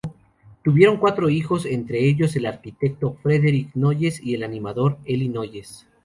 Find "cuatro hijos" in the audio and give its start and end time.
0.97-1.67